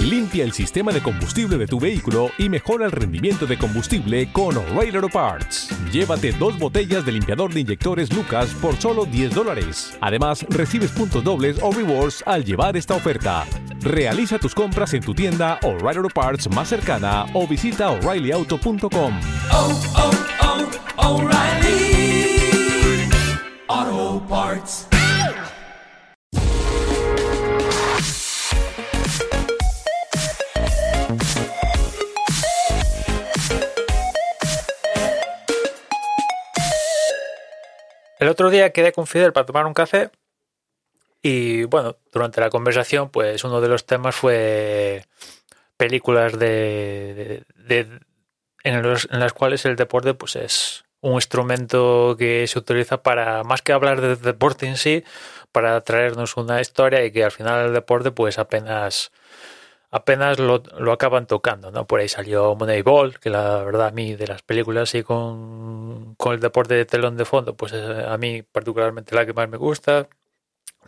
Limpia 0.00 0.44
el 0.44 0.52
sistema 0.52 0.92
de 0.92 1.02
combustible 1.02 1.56
de 1.56 1.66
tu 1.66 1.78
vehículo 1.78 2.30
y 2.38 2.48
mejora 2.48 2.86
el 2.86 2.92
rendimiento 2.92 3.46
de 3.46 3.58
combustible 3.58 4.30
con 4.32 4.56
O'Reilly 4.56 4.96
Auto 4.96 5.08
Parts. 5.08 5.70
Llévate 5.92 6.32
dos 6.32 6.58
botellas 6.58 7.04
de 7.04 7.12
limpiador 7.12 7.52
de 7.52 7.60
inyectores 7.60 8.12
Lucas 8.12 8.50
por 8.60 8.76
solo 8.76 9.04
10 9.04 9.34
dólares. 9.34 9.96
Además, 10.00 10.44
recibes 10.48 10.90
puntos 10.90 11.24
dobles 11.24 11.58
o 11.62 11.72
rewards 11.72 12.22
al 12.26 12.44
llevar 12.44 12.76
esta 12.76 12.94
oferta. 12.94 13.46
Realiza 13.80 14.38
tus 14.38 14.54
compras 14.54 14.94
en 14.94 15.02
tu 15.02 15.14
tienda 15.14 15.58
O'Reilly 15.62 15.98
Auto 15.98 16.10
Parts 16.10 16.50
más 16.50 16.68
cercana 16.68 17.26
o 17.32 17.46
visita 17.46 17.90
o'ReillyAuto.com. 17.90 19.20
Auto 23.68 24.26
Parts. 24.28 24.89
El 38.20 38.28
otro 38.28 38.50
día 38.50 38.70
quedé 38.70 38.92
con 38.92 39.06
Fidel 39.06 39.32
para 39.32 39.46
tomar 39.46 39.66
un 39.66 39.74
café 39.74 40.10
y 41.22 41.64
bueno, 41.64 41.96
durante 42.12 42.40
la 42.40 42.50
conversación 42.50 43.10
pues 43.10 43.44
uno 43.44 43.60
de 43.60 43.68
los 43.68 43.84
temas 43.86 44.14
fue 44.14 45.04
películas 45.76 46.38
de, 46.38 47.44
de- 47.56 48.00
en, 48.62 48.82
los- 48.82 49.08
las 49.10 49.32
cuales 49.32 49.64
el 49.64 49.76
deporte 49.76 50.14
pues 50.14 50.36
es 50.36 50.84
un 51.00 51.14
instrumento 51.14 52.14
que 52.18 52.46
se 52.46 52.58
utiliza 52.58 53.02
para 53.02 53.42
más 53.42 53.62
que 53.62 53.72
hablar 53.72 54.02
de 54.02 54.16
deporte 54.16 54.66
en 54.66 54.76
sí, 54.76 55.02
para 55.50 55.80
traernos 55.80 56.36
una 56.36 56.60
historia 56.60 57.02
y 57.04 57.10
que 57.10 57.24
al 57.24 57.30
final 57.32 57.66
el 57.68 57.72
deporte 57.72 58.10
pues 58.10 58.38
apenas 58.38 59.10
apenas 59.90 60.38
lo, 60.38 60.62
lo 60.78 60.92
acaban 60.92 61.26
tocando, 61.26 61.70
¿no? 61.72 61.86
Por 61.86 62.00
ahí 62.00 62.08
salió 62.08 62.54
Moneyball, 62.54 63.18
que 63.18 63.30
la 63.30 63.64
verdad 63.64 63.88
a 63.88 63.90
mí 63.90 64.14
de 64.14 64.26
las 64.28 64.42
películas 64.42 64.94
y 64.94 65.02
con, 65.02 65.89
con 66.20 66.34
el 66.34 66.40
deporte 66.40 66.74
de 66.74 66.84
telón 66.86 67.16
de 67.16 67.24
fondo, 67.24 67.56
pues 67.56 67.72
eh, 67.72 68.04
a 68.08 68.16
mí 68.18 68.42
particularmente 68.42 69.14
la 69.16 69.26
que 69.26 69.32
más 69.32 69.48
me 69.48 69.56
gusta. 69.56 70.08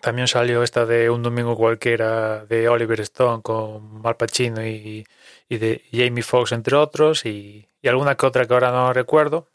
También 0.00 0.28
salió 0.28 0.62
esta 0.62 0.86
de 0.86 1.11
Un 1.11 1.22
Domingo 1.22 1.56
Cualquiera 1.56 2.44
de 2.47 2.69
Oliver 2.69 3.00
Stone 3.02 3.42
con 3.42 4.02
Al 4.05 4.16
Pacino 4.16 4.66
y, 4.66 5.06
y 5.48 5.58
de 5.58 5.84
Jamie 5.92 6.22
Foxx, 6.24 6.52
entre 6.52 6.77
otros, 6.77 7.27
y, 7.27 7.69
y 7.83 7.89
alguna 7.89 8.16
que 8.16 8.27
otra 8.27 8.47
que 8.47 8.55
ahora 8.55 8.72
no 8.72 8.92
recuerdo. 8.92 9.48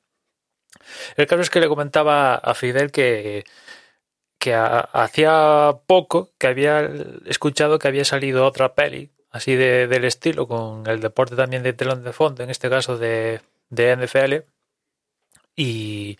El 1.15 1.27
caso 1.27 1.41
es 1.41 1.49
que 1.49 1.59
le 1.59 1.67
comentaba 1.67 2.35
a 2.35 2.53
Fidel 2.53 2.91
que, 2.91 3.43
que 4.39 4.53
ha- 4.53 4.79
hacía 4.93 5.71
poco 5.87 6.31
que 6.37 6.47
había 6.47 6.89
escuchado 7.25 7.79
que 7.79 7.87
había 7.87 8.05
salido 8.05 8.45
otra 8.45 8.75
peli 8.75 9.11
así 9.31 9.55
de- 9.55 9.87
del 9.87 10.05
estilo, 10.05 10.47
con 10.47 10.87
el 10.87 10.99
deporte 11.01 11.35
también 11.35 11.63
de 11.63 11.73
telón 11.73 12.03
de 12.03 12.13
fondo, 12.13 12.43
en 12.43 12.49
este 12.49 12.69
caso 12.69 12.97
de, 12.97 13.41
de 13.69 13.91
NFL, 13.97 14.45
y, 15.57 16.19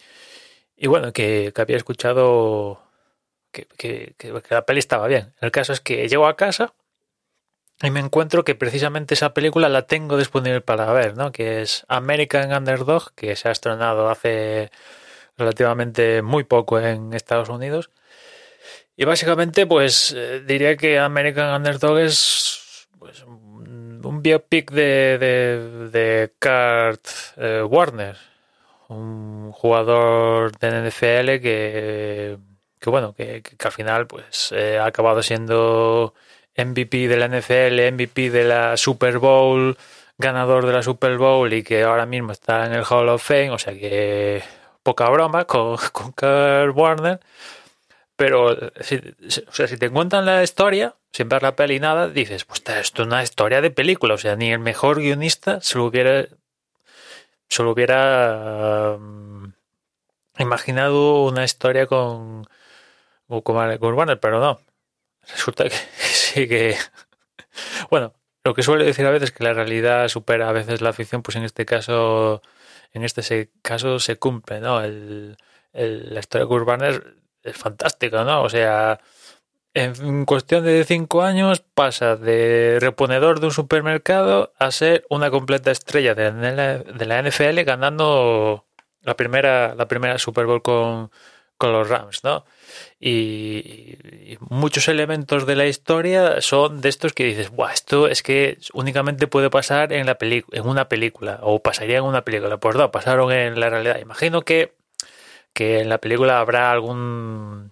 y 0.77 0.87
bueno, 0.87 1.13
que, 1.13 1.53
que 1.55 1.61
había 1.61 1.77
escuchado 1.77 2.83
que, 3.51 3.67
que- 3.77 4.15
la 4.51 4.65
peli 4.65 4.79
estaba 4.79 5.07
bien. 5.07 5.33
El 5.41 5.51
caso 5.51 5.73
es 5.73 5.81
que 5.81 6.07
llego 6.09 6.27
a 6.27 6.37
casa 6.37 6.75
y 7.81 7.91
me 7.91 7.99
encuentro 7.99 8.43
que 8.43 8.55
precisamente 8.55 9.13
esa 9.13 9.33
película 9.33 9.69
la 9.69 9.85
tengo 9.85 10.17
disponible 10.17 10.61
para 10.61 10.91
ver, 10.93 11.15
¿no? 11.15 11.31
Que 11.31 11.61
es 11.61 11.85
American 11.87 12.51
Underdog, 12.51 13.13
que 13.15 13.35
se 13.35 13.49
ha 13.49 13.51
estrenado 13.51 14.09
hace 14.09 14.71
relativamente 15.37 16.21
muy 16.23 16.43
poco 16.45 16.79
en 16.79 17.13
Estados 17.13 17.49
Unidos. 17.49 17.91
Y 18.95 19.05
básicamente, 19.05 19.65
pues 19.67 20.13
eh, 20.17 20.41
diría 20.45 20.75
que 20.75 20.99
American 20.99 21.53
Underdog 21.55 21.99
es 21.99 22.87
pues, 22.99 23.23
un 23.23 23.47
un 24.03 24.21
biopic 24.21 24.71
de, 24.71 25.17
de, 25.17 25.89
de 25.89 26.33
Kurt 26.39 27.07
eh, 27.35 27.61
Warner, 27.63 28.15
un 28.89 29.51
jugador 29.51 30.57
de 30.57 30.89
NFL 30.89 31.41
que, 31.41 32.37
que 32.79 32.89
bueno, 32.89 33.13
que, 33.13 33.43
al 33.63 33.71
final 33.71 34.07
pues 34.07 34.51
eh, 34.55 34.77
ha 34.79 34.85
acabado 34.85 35.21
siendo 35.23 36.13
MVP 36.57 37.07
de 37.07 37.17
la 37.17 37.27
NFL, 37.27 37.93
MVP 37.93 38.29
de 38.29 38.43
la 38.45 38.77
Super 38.77 39.19
Bowl, 39.19 39.77
ganador 40.17 40.65
de 40.65 40.73
la 40.73 40.83
Super 40.83 41.17
Bowl 41.17 41.51
y 41.53 41.63
que 41.63 41.83
ahora 41.83 42.05
mismo 42.05 42.31
está 42.31 42.65
en 42.65 42.73
el 42.73 42.85
Hall 42.89 43.09
of 43.09 43.23
Fame, 43.23 43.51
o 43.51 43.59
sea 43.59 43.73
que 43.73 44.43
poca 44.83 45.09
broma 45.09 45.45
con, 45.45 45.77
con 45.91 46.11
Kurt 46.11 46.75
Warner. 46.75 47.19
Pero 48.15 48.57
si, 48.81 48.95
o 49.47 49.51
sea, 49.51 49.67
si 49.67 49.77
te 49.77 49.91
cuentan 49.91 50.25
la 50.25 50.41
historia, 50.41 50.95
sin 51.11 51.29
ver 51.29 51.43
la 51.43 51.55
peli 51.55 51.79
nada, 51.79 52.09
dices, 52.09 52.45
pues 52.45 52.63
esto 52.65 53.03
es 53.03 53.07
una 53.07 53.21
historia 53.21 53.61
de 53.61 53.69
película. 53.69 54.15
O 54.15 54.17
sea, 54.17 54.35
ni 54.35 54.51
el 54.51 54.59
mejor 54.59 54.99
guionista 54.99 55.61
se 55.61 55.77
lo 55.77 55.85
hubiera, 55.85 56.25
se 57.49 57.63
lo 57.63 57.71
hubiera 57.71 58.95
um, 58.97 59.53
imaginado 60.37 61.25
una 61.25 61.43
historia 61.43 61.87
con, 61.87 62.47
con, 63.27 63.55
Warner, 63.55 64.19
pero 64.19 64.39
no. 64.39 64.59
Resulta 65.27 65.65
que 65.65 65.75
sí 65.97 66.47
que. 66.47 66.77
Bueno, 67.89 68.13
lo 68.43 68.53
que 68.53 68.63
suele 68.63 68.85
decir 68.85 69.05
a 69.05 69.11
veces 69.11 69.31
que 69.31 69.43
la 69.43 69.53
realidad 69.53 70.07
supera 70.07 70.49
a 70.49 70.53
veces 70.53 70.81
la 70.81 70.93
ficción, 70.93 71.21
pues 71.23 71.35
en 71.35 71.43
este 71.43 71.65
caso, 71.65 72.41
en 72.93 73.03
este 73.03 73.51
caso 73.61 73.99
se 73.99 74.17
cumple, 74.17 74.61
¿no? 74.61 74.81
El, 74.81 75.37
la 75.73 76.19
historia 76.19 76.45
de 76.47 76.53
Warner 76.53 77.15
es 77.43 77.57
fantástica, 77.57 78.23
¿no? 78.23 78.43
O 78.43 78.49
sea, 78.49 78.99
en 79.77 80.25
cuestión 80.25 80.63
de 80.63 80.83
cinco 80.83 81.21
años 81.23 81.61
pasa 81.61 82.15
de 82.15 82.77
reponedor 82.79 83.39
de 83.39 83.47
un 83.47 83.51
supermercado 83.51 84.53
a 84.59 84.71
ser 84.71 85.05
una 85.09 85.29
completa 85.29 85.71
estrella 85.71 86.15
de 86.15 86.31
la, 87.05 87.21
NFL 87.21 87.61
ganando 87.63 88.65
la 89.01 89.15
primera, 89.15 89.75
la 89.75 89.87
primera 89.87 90.17
Super 90.17 90.45
Bowl 90.45 90.61
con, 90.61 91.11
con 91.57 91.71
los 91.71 91.89
Rams, 91.89 92.23
¿no? 92.23 92.45
Y, 92.99 94.37
muchos 94.39 94.87
elementos 94.87 95.45
de 95.45 95.55
la 95.55 95.65
historia 95.67 96.41
son 96.41 96.81
de 96.81 96.89
estos 96.89 97.13
que 97.13 97.25
dices, 97.25 97.49
Buah, 97.49 97.73
esto 97.73 98.07
es 98.07 98.23
que 98.23 98.57
únicamente 98.73 99.27
puede 99.27 99.49
pasar 99.49 99.93
en 99.93 100.05
la 100.05 100.17
en 100.19 100.67
una 100.67 100.89
película, 100.89 101.39
o 101.41 101.61
pasaría 101.61 101.97
en 101.97 102.03
una 102.03 102.23
película. 102.23 102.57
Pues 102.57 102.75
no, 102.75 102.91
pasaron 102.91 103.31
en 103.31 103.59
la 103.59 103.69
realidad. 103.69 103.99
Imagino 103.99 104.41
que, 104.41 104.73
que 105.53 105.79
en 105.81 105.89
la 105.89 105.99
película 105.99 106.39
habrá 106.39 106.71
algún 106.71 107.71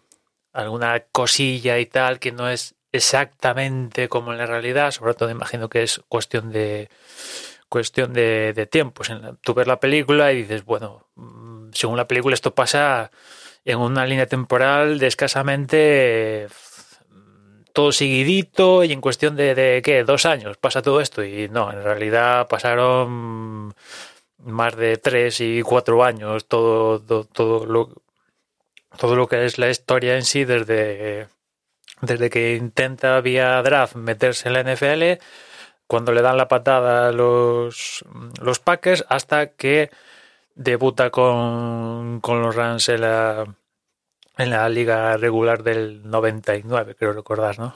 alguna 0.56 1.02
cosilla 1.12 1.78
y 1.80 1.86
tal 1.86 2.20
que 2.20 2.32
no 2.32 2.50
es 2.50 2.76
exactamente 2.92 4.08
como 4.10 4.32
en 4.32 4.38
la 4.40 4.46
realidad, 4.46 4.92
sobre 4.92 5.14
todo 5.14 5.30
imagino 5.30 5.70
que 5.70 5.84
es 5.84 6.02
cuestión 6.08 6.52
de 6.52 6.90
cuestión 7.70 8.14
de, 8.14 8.54
de 8.54 8.68
la- 9.22 9.36
Tú 9.42 9.54
ves 9.54 9.68
la 9.68 9.80
película 9.80 10.32
y 10.32 10.38
dices, 10.44 10.64
bueno, 10.66 11.08
mm, 11.16 11.72
según 11.74 11.98
la 11.98 12.08
película 12.08 12.34
esto 12.36 12.56
pasa 12.56 13.12
en 13.66 13.80
una 13.80 14.06
línea 14.06 14.28
temporal 14.28 15.00
de 15.00 15.08
escasamente 15.08 16.48
mm, 17.10 17.64
todo 17.74 17.92
seguidito 17.92 18.84
y 18.84 18.94
en 18.94 19.02
cuestión 19.02 19.36
de, 19.36 19.56
de 19.56 19.82
¿qué? 19.84 20.04
dos 20.04 20.26
años 20.26 20.58
pasa 20.58 20.82
todo 20.82 21.02
esto 21.02 21.24
y 21.24 21.50
no, 21.50 21.72
en 21.72 21.84
realidad 21.84 22.48
pasaron 22.48 23.74
más 24.40 24.76
de 24.76 24.98
tres 24.98 25.42
y 25.42 25.62
cuatro 25.64 26.04
años 26.04 26.46
todo, 26.48 27.02
todo, 27.02 27.24
todo 27.26 27.66
lo 27.66 27.90
todo 28.98 29.16
lo 29.16 29.28
que 29.28 29.46
es 29.46 29.58
la 29.58 29.70
historia 29.70 30.16
en 30.16 30.24
sí 30.24 30.46
desde 30.46 31.28
desde 32.02 32.30
que 32.30 32.56
intenta 32.56 33.22
vía 33.22 33.62
draft 33.62 33.96
meterse 33.96 34.50
en 34.50 34.54
la 34.54 34.64
NFL 34.64 35.24
cuando 35.88 36.12
le 36.12 36.22
dan 36.22 36.38
la 36.38 36.48
patada 36.48 37.10
a 37.10 37.12
los, 37.12 38.04
los 38.42 38.60
Packers 38.60 39.06
hasta 39.10 39.52
que 39.52 39.92
debuta 40.56 41.10
con, 41.10 42.22
con 42.22 42.42
los 42.42 42.56
Rams 42.56 42.90
en 42.90 43.02
la, 43.02 43.46
en 44.38 44.50
la 44.50 44.68
liga 44.70 45.18
regular 45.18 45.64
del 45.64 46.10
99, 46.10 46.96
creo 46.96 47.14
recordar, 47.14 47.60
¿no? 47.60 47.76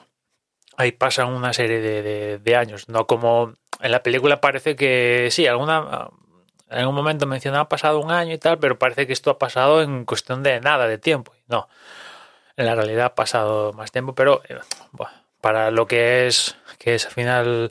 Ahí 0.77 0.91
pasan 0.93 1.27
una 1.27 1.53
serie 1.53 1.81
de, 1.81 2.01
de, 2.01 2.37
de 2.39 2.55
años, 2.55 2.89
no 2.89 3.05
como 3.05 3.53
en 3.81 3.91
la 3.91 4.01
película 4.01 4.41
parece 4.41 4.75
que 4.75 5.27
sí, 5.29 5.45
alguna 5.45 6.09
en 6.69 6.87
un 6.87 6.95
momento 6.95 7.25
mencionaba 7.25 7.63
ha 7.63 7.69
pasado 7.69 7.99
un 7.99 8.11
año 8.11 8.33
y 8.33 8.37
tal, 8.37 8.59
pero 8.59 8.77
parece 8.79 9.07
que 9.07 9.13
esto 9.13 9.31
ha 9.31 9.39
pasado 9.39 9.81
en 9.81 10.05
cuestión 10.05 10.43
de 10.43 10.59
nada 10.61 10.87
de 10.87 10.97
tiempo. 10.97 11.33
No, 11.47 11.67
en 12.57 12.65
la 12.65 12.75
realidad 12.75 13.05
ha 13.07 13.15
pasado 13.15 13.73
más 13.73 13.91
tiempo, 13.91 14.13
pero 14.13 14.41
eh, 14.47 14.59
bueno, 14.91 15.13
para 15.41 15.71
lo 15.71 15.87
que 15.87 16.27
es 16.27 16.55
que 16.77 16.95
es 16.95 17.05
al 17.05 17.11
final 17.11 17.69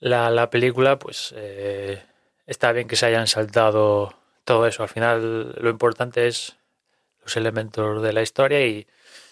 la, 0.00 0.30
la 0.30 0.50
película, 0.50 0.98
pues 0.98 1.34
eh, 1.36 2.02
está 2.46 2.72
bien 2.72 2.88
que 2.88 2.96
se 2.96 3.06
hayan 3.06 3.26
saltado 3.26 4.14
todo 4.44 4.66
eso. 4.66 4.82
Al 4.82 4.88
final 4.88 5.54
lo 5.60 5.70
importante 5.70 6.26
es 6.26 6.56
los 7.22 7.36
elementos 7.36 8.02
de 8.02 8.12
la 8.12 8.22
historia 8.22 8.64
y 8.64 8.86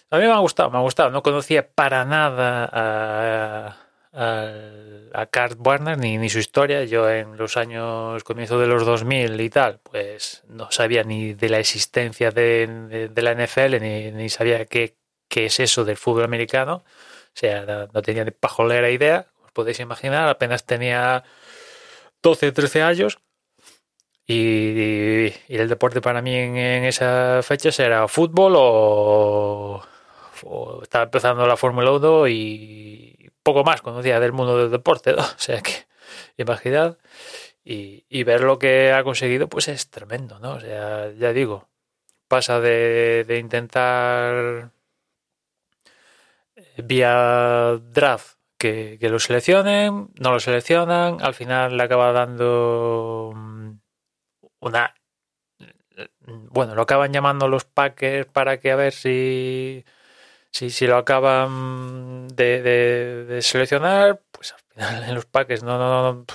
a 0.09 0.17
mí 0.17 0.25
me 0.25 0.31
ha 0.31 0.37
gustado, 0.37 0.69
me 0.69 0.77
ha 0.77 0.81
gustado. 0.81 1.09
No 1.09 1.23
conocía 1.23 1.67
para 1.67 2.05
nada 2.05 2.69
a, 2.71 3.77
a, 4.13 5.25
Kurt 5.31 5.57
Warner 5.65 5.97
ni, 5.97 6.17
ni 6.17 6.29
su 6.29 6.39
historia. 6.39 6.83
Yo 6.85 7.09
en 7.09 7.37
los 7.37 7.57
años, 7.57 8.23
comienzo 8.23 8.59
de 8.59 8.67
los 8.67 8.85
2000 8.85 9.39
y 9.39 9.49
tal, 9.49 9.79
pues 9.83 10.43
no 10.47 10.71
sabía 10.71 11.03
ni 11.03 11.33
de 11.33 11.49
la 11.49 11.59
existencia 11.59 12.31
de, 12.31 13.09
de, 13.13 13.21
la 13.21 13.33
NFL 13.33 13.79
ni, 13.81 14.11
ni 14.11 14.29
sabía 14.29 14.65
qué 14.65 14.95
qué 15.27 15.45
es 15.45 15.59
eso 15.59 15.85
del 15.85 15.97
fútbol 15.97 16.23
americano. 16.23 16.83
O 16.85 17.39
sea, 17.39 17.87
no, 17.93 18.01
tenía 18.01 18.25
ni 18.25 18.31
pajolera 18.31 18.89
idea, 18.89 19.27
os 19.45 19.51
podéis 19.51 19.79
imaginar, 19.79 20.27
apenas 20.29 20.65
tenía 20.65 21.23
12 22.23 22.47
o 22.47 22.53
13 22.53 22.81
años. 22.81 23.19
Y, 24.25 25.33
el 25.47 25.69
deporte 25.69 26.01
para 26.01 26.21
mí 26.21 26.35
en, 26.35 26.57
esa 26.85 27.41
fecha 27.43 27.69
era 27.83 28.07
fútbol 28.07 28.53
o, 28.57 29.83
estaba 30.81 31.05
empezando 31.05 31.47
la 31.47 31.57
Fórmula 31.57 31.91
1 31.91 32.27
y 32.27 33.06
poco 33.47 33.63
más 33.63 33.81
conocía 33.81 34.19
del 34.19 34.33
mundo 34.33 34.57
del 34.57 34.71
deporte. 34.71 35.15
O 35.17 35.39
sea 35.39 35.61
que, 35.61 35.87
imaginad. 36.37 36.97
Y, 37.63 38.05
y, 38.09 38.23
ver 38.23 38.41
lo 38.41 38.59
que 38.59 38.91
ha 38.93 39.03
conseguido, 39.03 39.47
pues 39.49 39.67
es 39.69 39.89
tremendo, 39.89 40.39
¿no? 40.39 40.53
O 40.53 40.59
sea, 40.59 41.11
ya 41.11 41.33
digo, 41.33 41.69
pasa 42.27 42.59
de, 42.59 43.25
de 43.27 43.39
intentar 43.39 44.71
vía 46.77 47.79
draft 47.91 48.37
que, 48.57 48.97
lo 49.01 49.19
seleccionen, 49.19 50.09
no 50.19 50.31
lo 50.31 50.39
seleccionan, 50.39 51.21
al 51.21 51.33
final 51.33 51.77
le 51.77 51.83
acaba 51.83 52.11
dando 52.11 53.31
mm, 53.35 53.71
una... 54.59 54.93
Bueno, 56.51 56.75
lo 56.75 56.83
acaban 56.83 57.13
llamando 57.13 57.47
los 57.47 57.65
Packers 57.65 58.27
para 58.27 58.59
que 58.59 58.71
a 58.71 58.75
ver 58.75 58.93
si, 58.93 59.83
si, 60.57 60.71
si 60.71 60.87
lo 60.87 60.97
acaban 60.97 62.27
de, 62.29 63.39
seleccionar, 63.41 64.21
pues 64.31 64.53
al 64.53 64.59
final 64.59 65.03
en 65.03 65.15
los 65.15 65.25
Packers 65.25 65.61
no, 65.61 65.77
no, 65.77 66.13
no, 66.13 66.25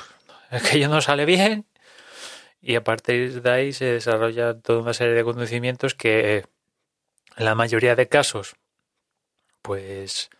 aquello 0.50 0.88
no 0.88 1.00
sale 1.00 1.24
bien. 1.24 1.66
Y 2.60 2.76
a 2.76 2.84
partir 2.84 3.42
de 3.42 3.50
ahí 3.50 3.72
se 3.72 3.86
desarrolla 3.86 4.60
toda 4.60 4.80
una 4.80 4.94
serie 4.94 5.14
de 5.14 5.24
conocimientos 5.24 5.94
que 5.94 6.44
en 7.36 7.44
la 7.44 7.56
mayoría 7.56 7.96
de 7.96 8.08
casos 8.08 8.54
pues 9.62 10.30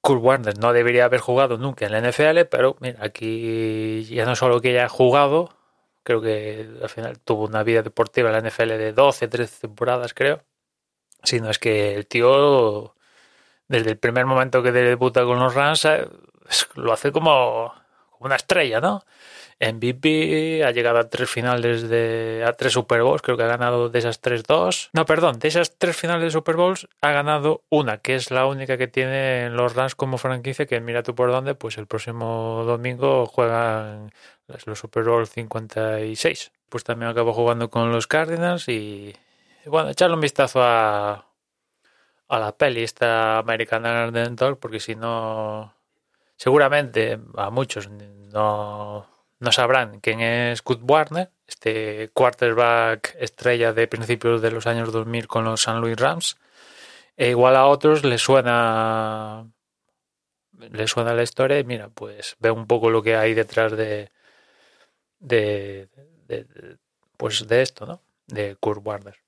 Kurt 0.00 0.22
Warner 0.22 0.58
no 0.58 0.72
debería 0.72 1.06
haber 1.06 1.20
jugado 1.20 1.58
nunca 1.58 1.86
en 1.86 1.92
la 1.92 2.00
NFL, 2.00 2.46
pero 2.50 2.76
mira, 2.80 3.00
aquí 3.02 4.04
ya 4.04 4.24
no 4.24 4.36
solo 4.36 4.60
que 4.62 4.70
haya 4.70 4.88
jugado, 4.88 5.50
creo 6.02 6.22
que 6.22 6.68
al 6.82 6.88
final 6.88 7.18
tuvo 7.20 7.44
una 7.44 7.62
vida 7.62 7.82
deportiva 7.82 8.30
en 8.30 8.44
la 8.44 8.50
NFL 8.50 8.68
de 8.68 8.92
12, 8.92 9.28
13 9.28 9.60
temporadas, 9.62 10.14
creo, 10.14 10.42
sino 11.24 11.50
es 11.50 11.58
que 11.58 11.94
el 11.94 12.06
tío, 12.06 12.94
desde 13.68 13.90
el 13.90 13.98
primer 13.98 14.26
momento 14.26 14.62
que 14.62 14.72
debuta 14.72 15.24
con 15.24 15.38
los 15.38 15.54
Rams, 15.54 15.84
eh, 15.84 16.06
lo 16.76 16.92
hace 16.92 17.12
como, 17.12 17.72
una 18.20 18.36
estrella, 18.36 18.80
¿no? 18.80 19.04
MVP, 19.60 20.64
ha 20.64 20.72
llegado 20.72 20.98
a 20.98 21.08
tres 21.08 21.30
finales 21.30 21.88
de. 21.88 22.44
a 22.46 22.52
tres 22.54 22.72
Super 22.72 23.02
Bowls, 23.02 23.22
creo 23.22 23.36
que 23.36 23.44
ha 23.44 23.48
ganado 23.48 23.88
de 23.88 23.98
esas 23.98 24.20
tres 24.20 24.42
dos. 24.42 24.90
No, 24.92 25.04
perdón, 25.06 25.38
de 25.38 25.48
esas 25.48 25.76
tres 25.78 25.96
finales 25.96 26.24
de 26.24 26.30
Super 26.30 26.56
Bowls 26.56 26.88
ha 27.00 27.12
ganado 27.12 27.62
una, 27.70 27.98
que 27.98 28.16
es 28.16 28.30
la 28.30 28.46
única 28.46 28.76
que 28.76 28.88
tienen 28.88 29.56
los 29.56 29.74
Rams 29.74 29.94
como 29.94 30.18
franquicia, 30.18 30.66
que 30.66 30.80
mira 30.80 31.02
tú 31.02 31.14
por 31.14 31.30
dónde, 31.30 31.54
pues 31.54 31.78
el 31.78 31.86
próximo 31.86 32.64
domingo 32.66 33.26
juegan 33.26 34.12
los 34.66 34.78
Super 34.78 35.04
Bowl 35.04 35.26
56. 35.26 36.52
Pues 36.68 36.82
también 36.82 37.10
acabo 37.10 37.32
jugando 37.32 37.70
con 37.70 37.92
los 37.92 38.06
Cardinals 38.06 38.68
y. 38.68 39.14
bueno, 39.66 39.90
echarle 39.90 40.14
un 40.14 40.20
vistazo 40.20 40.62
a. 40.62 41.26
a 42.28 42.38
la 42.38 42.56
peli 42.56 42.82
esta 42.82 43.38
americana 43.38 44.10
Dog, 44.10 44.58
porque 44.58 44.80
si 44.80 44.94
no. 44.96 45.74
Seguramente 46.36 47.20
a 47.36 47.50
muchos 47.50 47.88
no 47.88 49.06
no 49.44 49.52
sabrán 49.52 50.00
quién 50.00 50.20
es 50.20 50.62
Kurt 50.62 50.80
Warner, 50.82 51.30
este 51.46 52.10
quarterback 52.14 53.14
estrella 53.18 53.72
de 53.72 53.86
principios 53.88 54.42
de 54.42 54.50
los 54.50 54.66
años 54.66 54.92
2000 54.92 55.26
con 55.28 55.44
los 55.44 55.62
San 55.62 55.80
Luis 55.80 55.96
Rams. 55.98 56.38
E 57.16 57.30
igual 57.30 57.56
a 57.56 57.66
otros 57.66 58.04
les 58.04 58.22
suena 58.22 59.46
les 60.58 60.90
suena 60.90 61.14
la 61.14 61.22
historia 61.22 61.58
y 61.58 61.64
mira, 61.64 61.88
pues 61.90 62.36
ve 62.40 62.50
un 62.50 62.66
poco 62.66 62.90
lo 62.90 63.02
que 63.02 63.16
hay 63.16 63.34
detrás 63.34 63.72
de, 63.76 64.10
de, 65.18 65.88
pues 67.16 67.46
de 67.46 67.62
esto, 67.62 67.86
¿no? 67.86 68.02
De 68.26 68.56
Kurt 68.56 68.80
Warner. 68.84 69.23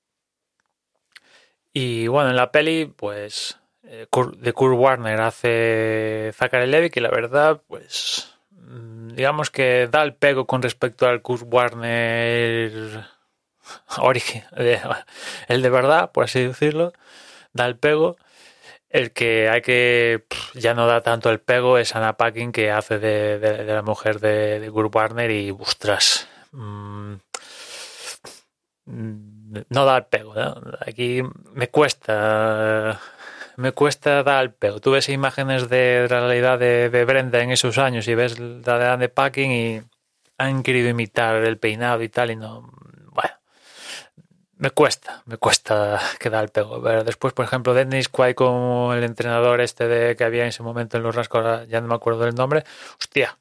Y 1.77 2.07
bueno, 2.07 2.31
en 2.31 2.35
la 2.35 2.51
peli, 2.51 2.85
pues 2.85 3.59
eh, 3.83 4.07
de 4.37 4.53
Kurt 4.53 4.77
Warner 4.77 5.21
hace 5.21 6.31
Zachary 6.33 6.67
Levi, 6.67 6.89
que 6.89 7.01
la 7.01 7.09
verdad, 7.09 7.61
pues 7.67 8.37
Mm, 8.67 9.15
digamos 9.15 9.49
que 9.49 9.87
da 9.87 10.03
el 10.03 10.13
pego 10.13 10.45
con 10.45 10.61
respecto 10.61 11.07
al 11.07 11.21
Kurt 11.21 11.43
Warner 11.45 13.05
origen, 13.99 14.43
el 15.47 15.61
de 15.61 15.69
verdad, 15.69 16.11
por 16.11 16.25
así 16.25 16.43
decirlo, 16.43 16.93
da 17.53 17.65
el 17.65 17.77
pego. 17.77 18.17
El 18.89 19.11
que 19.11 19.49
hay 19.49 19.61
que 19.61 20.25
ya 20.53 20.73
no 20.73 20.87
da 20.87 21.01
tanto 21.01 21.29
el 21.29 21.39
pego 21.39 21.77
es 21.77 21.95
Anna 21.95 22.15
Packing 22.17 22.53
que 22.53 22.71
hace 22.71 22.99
de, 22.99 23.65
la 23.65 23.81
mujer 23.81 24.19
de, 24.21 24.61
de, 24.61 24.71
Kurt 24.71 24.95
Warner 24.95 25.29
y 25.31 25.51
ostras, 25.51 26.27
mm, 26.51 27.15
no 28.87 29.85
da 29.85 29.97
el 29.97 30.05
pego. 30.05 30.33
Aquí 30.85 31.21
me 31.53 31.67
cuesta 31.69 32.99
me 33.57 33.71
cuesta 33.71 34.23
dar 34.23 34.43
el 34.43 34.51
pego. 34.53 34.79
Tú 34.79 34.91
ves 34.91 35.09
imágenes 35.09 35.67
de 35.67 36.07
realidad 36.07 36.59
de, 36.59 37.05
Brenda 37.05 37.41
en 37.41 37.51
esos 37.51 37.77
años 37.79 38.07
y 38.07 38.15
ves 38.15 38.39
la 38.39 38.97
de 38.97 39.09
Packing 39.09 39.51
y 39.51 39.81
han 40.37 40.63
querido 40.63 40.89
imitar 40.89 41.43
el 41.43 41.57
peinado 41.57 42.03
y 42.03 42.09
tal 42.09 42.31
y 42.31 42.35
no... 42.35 42.71
Bueno, 43.11 43.33
me 44.57 44.69
cuesta, 44.69 45.23
me 45.25 45.37
cuesta 45.37 45.99
que 46.19 46.29
da 46.29 46.39
el 46.39 46.49
pego. 46.49 46.81
Pero 46.83 47.03
después, 47.03 47.33
por 47.33 47.45
ejemplo, 47.45 47.73
Dennis 47.73 48.09
Quay 48.09 48.35
como 48.35 48.93
el 48.93 49.03
entrenador 49.03 49.59
este 49.59 49.87
de 49.87 50.15
que 50.15 50.23
había 50.23 50.43
en 50.43 50.49
ese 50.49 50.61
momento 50.61 50.97
en 50.97 51.03
los 51.03 51.15
rascos, 51.15 51.67
ya 51.67 51.81
no 51.81 51.87
me 51.87 51.95
acuerdo 51.95 52.25
del 52.25 52.35
nombre, 52.35 52.63
hostia, 52.99 53.39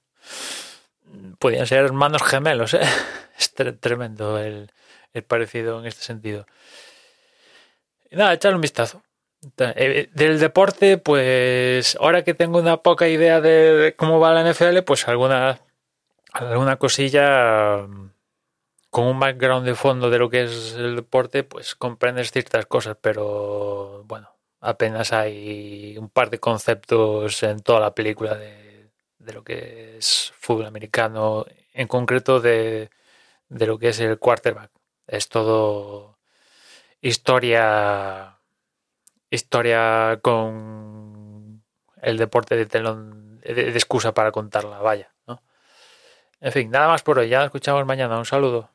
podían 1.39 1.67
ser 1.67 1.85
hermanos 1.85 2.23
gemelos, 2.23 2.75
¿eh? 2.75 2.81
Es 3.39 3.53
tremendo 3.53 4.39
el, 4.39 4.71
el 5.19 5.25
parecido 5.25 5.81
en 5.81 5.87
este 5.87 6.03
sentido. 6.03 6.47
Nada, 8.11 8.35
echarle 8.35 8.57
un 8.57 8.63
vistazo. 8.63 9.03
Eh, 9.59 10.09
del 10.13 10.41
deporte, 10.41 10.99
pues 10.99 11.97
ahora 12.01 12.25
que 12.25 12.35
tengo 12.35 12.59
una 12.59 12.79
poca 12.79 13.09
idea 13.09 13.41
de 13.41 13.95
cómo 13.97 14.19
va 14.19 14.33
la 14.33 14.51
NFL, 14.51 14.83
pues 14.83 15.07
alguna, 15.09 15.61
alguna 16.33 16.77
cosilla 16.77 17.87
con 18.91 19.07
un 19.07 19.21
background 19.21 19.67
de 19.67 19.75
fondo 19.75 20.11
de 20.11 20.19
lo 20.19 20.31
que 20.31 20.45
es 20.45 20.75
el 20.75 20.97
deporte, 20.97 21.45
pues 21.45 21.75
comprendes 21.75 22.33
ciertas 22.33 22.67
cosas, 22.67 22.97
pero 23.01 24.03
bueno, 24.07 24.31
apenas 24.61 25.13
hay 25.13 25.97
un 25.99 26.09
par 26.09 26.31
de 26.31 26.41
conceptos 26.41 27.43
en 27.43 27.61
toda 27.61 27.81
la 27.81 27.95
película 27.95 28.35
de, 28.37 28.91
de 29.19 29.33
lo 29.33 29.45
que 29.45 29.99
es 29.99 30.33
fútbol 30.39 30.67
americano, 30.67 31.45
en 31.75 31.89
concreto 31.89 32.41
de, 32.41 32.91
de 33.49 33.67
lo 33.67 33.79
que 33.79 33.89
es 33.91 34.01
el 34.01 34.19
quarterback. 34.19 34.71
Es 35.07 35.29
todo 35.29 36.19
historia 37.01 38.37
historia 39.31 40.19
con 40.23 41.63
el 42.03 42.17
deporte 42.17 42.57
de 42.57 42.67
telón 42.67 43.41
de, 43.41 43.71
excusa 43.71 44.15
para 44.15 44.33
contarla, 44.33 44.79
vaya, 44.79 45.15
¿no? 45.27 45.43
En 46.41 46.53
fin, 46.53 46.71
nada 46.71 46.89
más 46.89 47.03
por 47.03 47.19
hoy, 47.19 47.29
ya 47.29 47.45
escuchamos 47.45 47.87
mañana, 47.87 48.19
un 48.19 48.25
saludo. 48.25 48.71